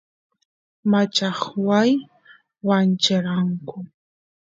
[0.91, 1.91] machajuay
[2.67, 3.75] wancheranku